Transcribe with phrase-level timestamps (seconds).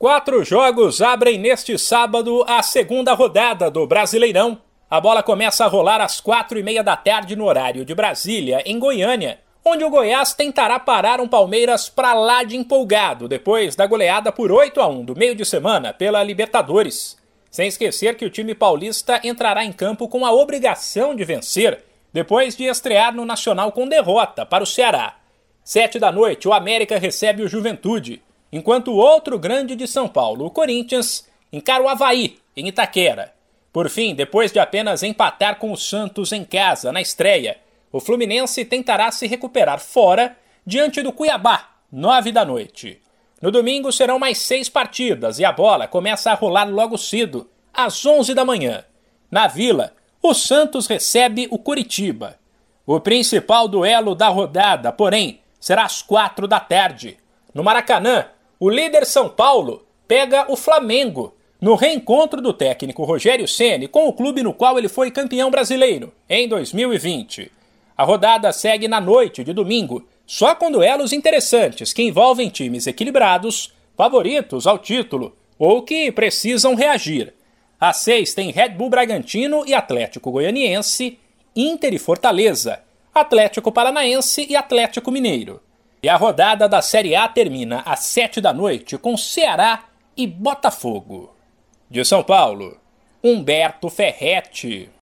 [0.00, 4.62] Quatro jogos abrem neste sábado a segunda rodada do Brasileirão.
[4.88, 8.62] A bola começa a rolar às quatro e meia da tarde no horário de Brasília,
[8.64, 13.88] em Goiânia, onde o Goiás tentará parar um Palmeiras pra lá de empolgado depois da
[13.88, 17.18] goleada por 8 a 1 do meio de semana pela Libertadores.
[17.50, 22.54] Sem esquecer que o time paulista entrará em campo com a obrigação de vencer depois
[22.54, 25.16] de estrear no Nacional com derrota para o Ceará.
[25.64, 28.22] Sete da noite, o América recebe o Juventude
[28.52, 33.32] enquanto o outro grande de São Paulo, o Corinthians, encara o Havaí, em Itaquera.
[33.72, 37.58] Por fim, depois de apenas empatar com o Santos em casa na estreia,
[37.92, 43.00] o Fluminense tentará se recuperar fora diante do Cuiabá, nove da noite.
[43.40, 48.04] No domingo serão mais seis partidas e a bola começa a rolar logo cedo, às
[48.04, 48.84] onze da manhã.
[49.30, 52.38] Na Vila, o Santos recebe o Curitiba.
[52.84, 57.16] O principal duelo da rodada, porém, será às quatro da tarde.
[57.54, 58.26] No Maracanã,
[58.60, 64.12] o líder São Paulo pega o Flamengo no reencontro do técnico Rogério Ceni com o
[64.12, 67.52] clube no qual ele foi campeão brasileiro em 2020.
[67.96, 73.72] A rodada segue na noite de domingo, só com duelos interessantes que envolvem times equilibrados,
[73.96, 77.34] favoritos ao título ou que precisam reagir.
[77.80, 81.18] Às seis tem Red Bull Bragantino e Atlético Goianiense,
[81.54, 82.80] Inter e Fortaleza,
[83.14, 85.60] Atlético Paranaense e Atlético Mineiro.
[86.00, 89.84] E a rodada da Série A termina às sete da noite com Ceará
[90.16, 91.34] e Botafogo.
[91.90, 92.78] De São Paulo,
[93.22, 94.88] Humberto Ferretti.